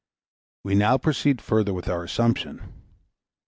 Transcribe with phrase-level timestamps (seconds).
[0.63, 2.73] We now proceed further with our assumption.